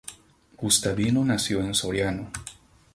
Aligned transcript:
Guastavino 0.57 1.23
nació 1.23 1.61
en 1.61 1.75
Soriano. 1.75 2.31